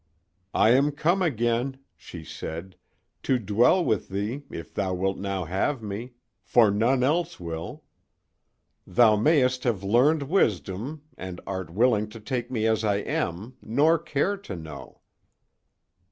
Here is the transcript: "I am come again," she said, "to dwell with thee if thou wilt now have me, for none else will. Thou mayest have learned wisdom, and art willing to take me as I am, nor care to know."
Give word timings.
"I 0.55 0.71
am 0.71 0.93
come 0.93 1.21
again," 1.21 1.77
she 1.95 2.23
said, 2.23 2.75
"to 3.21 3.37
dwell 3.37 3.85
with 3.85 4.09
thee 4.09 4.41
if 4.49 4.73
thou 4.73 4.95
wilt 4.95 5.19
now 5.19 5.45
have 5.45 5.83
me, 5.83 6.13
for 6.41 6.71
none 6.71 7.03
else 7.03 7.39
will. 7.39 7.83
Thou 8.87 9.15
mayest 9.15 9.63
have 9.63 9.83
learned 9.83 10.23
wisdom, 10.23 11.03
and 11.19 11.39
art 11.45 11.69
willing 11.69 12.09
to 12.09 12.19
take 12.19 12.49
me 12.49 12.65
as 12.65 12.83
I 12.83 12.95
am, 12.97 13.57
nor 13.61 13.99
care 13.99 14.37
to 14.37 14.55
know." 14.55 15.01